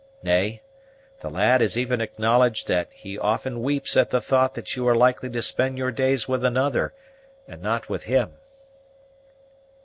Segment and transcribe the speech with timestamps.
[0.23, 0.63] Nay,
[1.19, 4.95] the lad has even acknowledged that he often weeps at the thought that you are
[4.95, 6.91] likely to spend your days with another,
[7.47, 8.33] and not with him."